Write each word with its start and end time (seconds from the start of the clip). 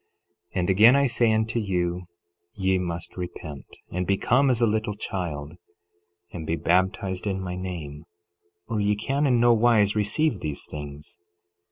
11:37 0.55 0.59
And 0.61 0.69
again 0.71 0.95
I 0.95 1.05
say 1.05 1.31
unto 1.31 1.59
you, 1.59 2.05
ye 2.53 2.79
must 2.79 3.17
repent, 3.17 3.67
and 3.91 4.07
become 4.07 4.49
as 4.49 4.59
a 4.59 4.65
little 4.65 4.95
child, 4.95 5.53
and 6.31 6.47
be 6.47 6.55
baptized 6.55 7.27
in 7.27 7.39
my 7.39 7.55
name, 7.55 8.05
or 8.67 8.79
ye 8.81 8.95
can 8.95 9.27
in 9.27 9.39
nowise 9.39 9.95
receive 9.95 10.39
these 10.39 10.65
things. 10.67 11.19